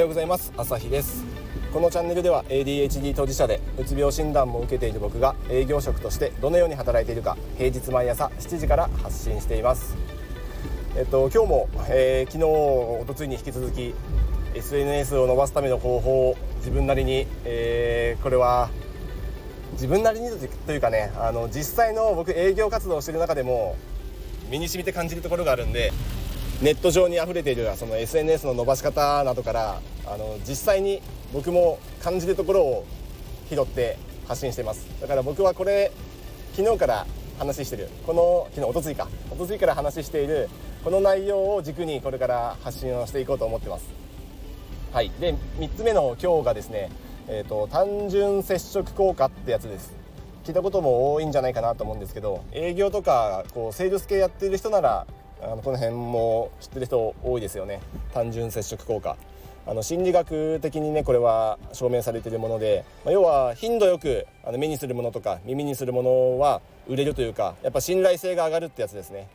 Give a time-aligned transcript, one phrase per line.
[0.00, 0.52] ようございます。
[0.56, 1.24] 朝日です。
[1.72, 9.96] このチャンネルでは ADHD 当事者でうつ病診断も受けている僕が営業職としてどのように働いているか平日毎朝7時から発信しています。
[10.96, 13.92] えっと今日も、えー、昨日おとついに引き続き
[14.54, 18.70] SNS を伸ばすための方法を自分なりに、えー、これは
[19.72, 20.28] 自分なりに
[20.66, 23.76] というかねあの実際の僕営業活動をしてる中でも
[24.50, 25.92] 身に染みて感じるところがあるんで
[26.60, 31.00] ネット上に溢れているその SNS の伸ばし方などからあの実際に
[31.32, 32.86] 僕も感じるところを
[33.48, 34.86] 拾って発信しています。
[35.00, 35.92] だから僕はこれ
[36.54, 37.06] 昨日から
[37.38, 37.88] 話している。
[38.06, 39.08] この昨日おとついか。
[39.30, 40.48] おとついから話している
[40.82, 43.86] この内容を軸にこれから発信をしていこうと思ってます。
[44.92, 45.10] はい。
[45.20, 46.90] で3つ目の今日がですね
[47.30, 49.94] えーと、単純接触効果ってやつです。
[50.44, 55.06] 聞いたことも多いんじゃないかなと思うんですけど営業とかこうセールス系やってる人なら
[55.42, 57.80] あのこの辺も知ってる人多いですよね。
[58.12, 59.16] 単純接触効果。
[59.66, 69.28] あの心理学的にねこれは証明されているもので、まあ、要は頻度よくあの目にするものとか耳にするものは売れるというかやっぱ信頼性が上がるってやつですね。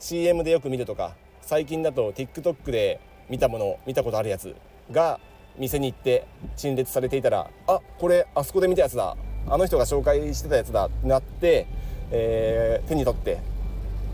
[0.00, 2.98] CM でよく見るとか最近だと TikTok で
[3.28, 4.56] 見たもの見たことあるやつ
[4.90, 5.20] が
[5.58, 6.26] 店に行って
[6.56, 9.16] 陳列されていたらあこれあそこで見たやつだ。
[9.46, 11.66] あの人が紹介してたやつだってなって、
[12.10, 13.38] えー、手に取って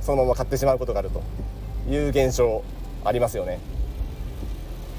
[0.01, 1.23] そのまま買ってしまうことがあると
[1.91, 2.63] いう現象
[3.05, 3.59] ありますよね。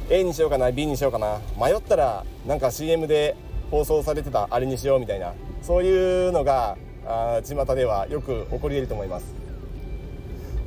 [0.10, 1.40] A にしようかな B にしようかな。
[1.60, 3.36] 迷ったらなんか CM で
[3.70, 5.34] 放送されてたあれにしようみたいな。
[5.62, 9.34] そういうのがあ巷ではよく起こり得ると思います。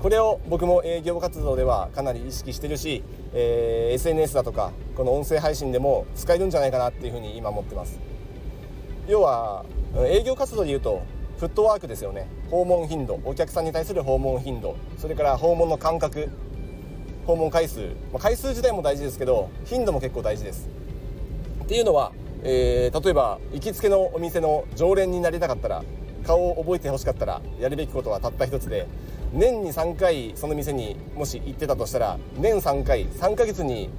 [0.01, 7.99] これを僕も営業活動ではかなり意識してるし、えー、SNS だとかこの音声配信でも使えるんじゃないかなっていうふうに今思ってます。
[9.09, 9.65] 要は
[10.07, 11.03] 営業活動でいうと
[11.45, 12.27] フットワークですよね。
[12.51, 13.21] 訪問頻度。
[13.23, 14.77] お客さんに対する訪問頻度。
[14.97, 16.31] それから訪問の間隔。
[17.27, 17.81] 訪問回数、
[18.13, 20.71] まあ、回数自体も大事ですけど頻度も結構大事です。
[21.65, 22.13] っていうのは、
[22.43, 25.85] えー、例えば行きつけのお店の常連になりたかったら
[26.27, 28.87] 顔を覚えてほしかったらやるべきことはたった一つで
[29.35, 33.91] 年に3回その店にもし行ってたとしたら年3回3ヶ月に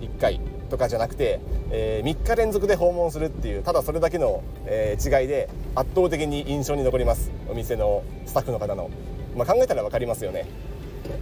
[0.00, 0.40] 1回
[0.72, 1.38] とかじゃなくて、
[1.70, 7.30] えー、3日連続で訪問するっていうただそれだけの、えー、違いで圧倒的に印象に残ります。
[7.50, 8.90] お店のスタッフの方の、
[9.36, 10.46] まあ、考えたら分かりますよね。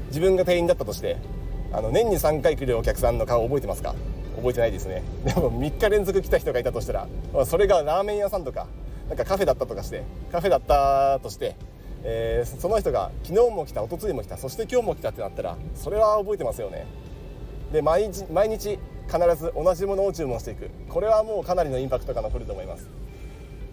[0.08, 1.16] 自分が店員だったとして
[1.72, 3.96] あの年に3回来るお客さんの顔覚えてますか？
[4.36, 5.02] 覚えてないですね。
[5.24, 8.68] でも3日連続来た人がいたとしたら、まあ、それがラーメン屋さんとか
[9.08, 11.56] なんかカフェだったとかしてカフェだったとして、
[12.04, 16.86] えー、その人が昨日も来た一昨日も来たそして今日も来たってなったらそれは覚えてますよね。
[17.72, 18.78] で毎日毎日
[19.10, 20.70] 必ず同じものを注文していく。
[20.88, 22.88] これはもうかなりのインパクトが残ると思います。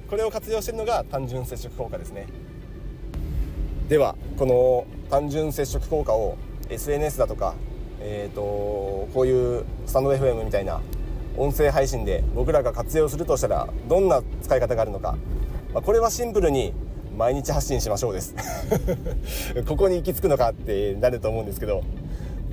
[0.10, 2.28] これを活用してるのが単純接触効果ですね。
[3.88, 6.38] ではこの単純接触効果を
[6.70, 7.56] SNS だとか、
[8.02, 8.42] えーと、
[9.14, 10.82] こういうスタンド FM みたいな
[11.38, 15.18] 音声配信で僕らが活用するとしたらどんな使い方があるのか、
[15.74, 16.74] まあ、これはシンプルに
[17.16, 18.36] 毎日発信しましょうです。
[19.68, 21.84] ここに行き着くのかってなると思うんですけど。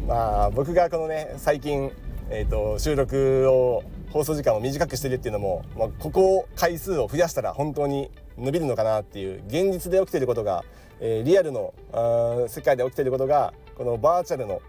[0.06, 1.90] まあ僕がこのね最近、
[2.30, 10.64] えーと、収録を放送時間を短くしてるっていうのも、まあ、ここを回数を増やしたら本当に伸びるのかなっていう現実で起きていることが、
[11.00, 14.62] えー、リアルのあ世界で起きていることがこのバーチャルの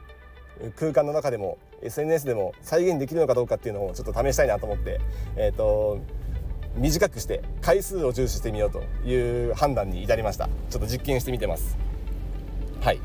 [0.78, 5.00] 空間の中でも SNS でも再現できるのかどうかっていうのをちょっと試したいなと思って、
[5.36, 6.00] えーと、
[6.78, 10.50] 短くして回数を重視してみようという判断に至りました。
[10.70, 11.78] ちょっと実験してみてます。
[12.82, 12.98] はい、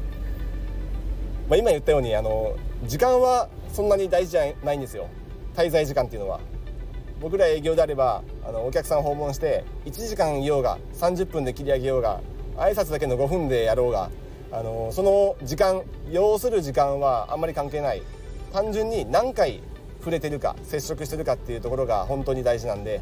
[1.48, 5.08] まあ、今言ったようにあの時間はそんなに大事じゃないんですよ。
[5.54, 6.40] 滞在時間っていうのは。
[7.20, 12.22] 僕ら営業であればあのお客さん訪問して1時間いようが30分で切り上げようが
[12.56, 14.10] 挨拶だけの5分でやろうが
[14.50, 18.02] あのその時間要する時間はあんまり関係ない。
[18.52, 19.62] 単純に何回
[20.00, 23.00] 触れてるか接触してるかっていうところが本当に大事なんで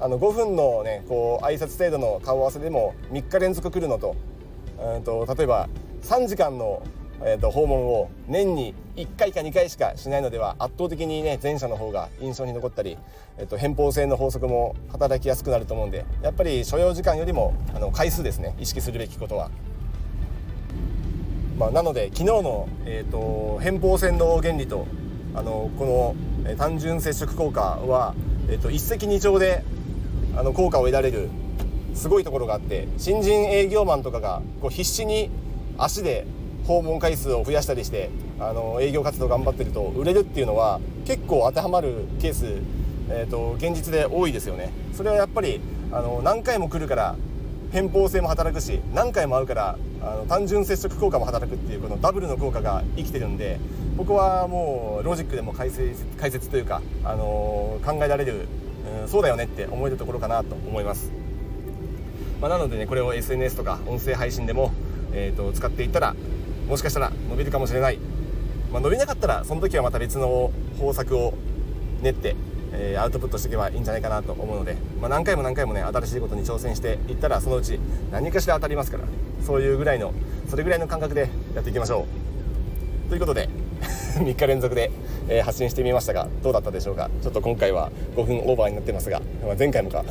[0.00, 4.16] あの5分のねこう挨拶程度の顔合わせでも3日連続来るのと,、
[4.78, 5.68] うんと例えば
[6.02, 6.82] 3時間の、
[7.22, 12.98] えーと、訪問を年に1回か2回しかしないのでは圧倒的にね前者の方が印象に残ったり、
[13.38, 19.50] えーと、偏方性の法則も働きやすくなると思うんでやっぱり所要時間よりもあの回数ですね意識するべきことは。
[21.58, 24.86] まあ、なので昨日の、えーと、偏方線の原理と
[25.34, 26.14] あのこ
[26.46, 28.14] の、単純接触効果は、
[28.48, 29.64] えーと、一石二鳥で
[30.36, 31.28] あの効果を得られる
[31.94, 35.30] すごいところがあって新人営業マンとかがこう必死に
[35.78, 36.26] 足で
[36.66, 38.10] 訪問回数を増やしたりして
[38.40, 42.46] あの営業活動頑張ってると売れるっていうのは結構当てはまるケース、
[43.08, 44.70] えーと、現実で多いですよね。
[44.92, 45.60] それはやっぱり
[45.92, 47.16] あの何回も来るから
[47.72, 53.58] 偏方性も働くし何回も会うからあの単純接触効果も働くっていうこのダブルの効果が生きてるんで
[53.96, 58.46] ここはもうロジックでも解説解説というか、あのー、考えられる、
[59.02, 61.10] うん、そうだよねって思えるところかなと思います、
[62.40, 64.72] まあ、なのでねこれを SNS とか音声配信でも、
[65.12, 66.14] えーと、使っていったら
[66.68, 67.98] もしかしたら伸びるかもしれない、
[68.72, 71.34] まあ、伸びなかったらその時はまた別の方策を
[72.02, 72.36] 練って
[72.72, 77.78] えー、アウトプットしていけばいいんじゃないかなと思うので、まあ、何回も何回もね新しいことに挑戦していったらそのうち
[78.10, 79.04] 何かしら当たりますから
[79.44, 80.12] そういうぐらいの
[80.48, 82.06] それぐらいの感覚でやっていきましょ
[83.06, 83.08] う。
[83.08, 83.48] ということで
[84.18, 84.90] 3日連続で、
[85.28, 87.08] えー、発信してみましたがどうだったでしょうか？
[87.22, 90.04] ちょっと今回は5分オーバーになってますが、まあ、前回もか。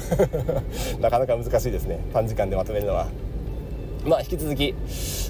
[1.02, 2.00] なかなか難しいですね。
[2.14, 3.08] 短時間でまとめるのは。
[4.06, 4.76] まあ引き続き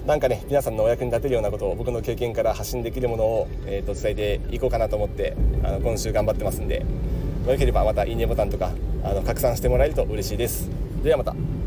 [0.05, 6.85] なんかね皆さんのお役に立てるようなことを僕の経験から発信できるものを、えー、と伝えていこうかなと思ってあの今週頑張ってますんで
[7.47, 8.71] よければまたいいねボタンとか
[9.03, 10.69] あの拡散してもらえると嬉しいです。
[11.03, 11.64] ではまた。